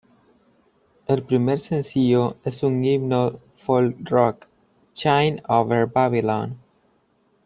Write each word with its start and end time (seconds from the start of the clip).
El 1.05 1.21
primer 1.23 1.59
sencillo 1.59 2.35
es 2.43 2.63
un 2.63 2.83
himno 2.83 3.39
folk-rock, 3.57 4.47
"Shine 4.95 5.43
Over 5.47 5.85
Babylon". 5.85 6.57